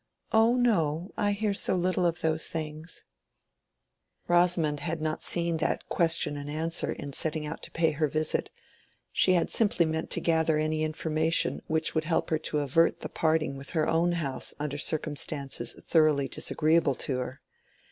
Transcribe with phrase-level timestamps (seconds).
[0.31, 3.03] "Oh no; I hear so little of those things."
[4.27, 8.49] Rosamond had not foreseen that question and answer in setting out to pay her visit;
[9.11, 13.09] she had simply meant to gather any information which would help her to avert the
[13.09, 17.41] parting with her own house under circumstances thoroughly disagreeable to her.